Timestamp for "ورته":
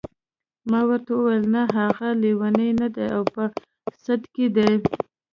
0.89-1.11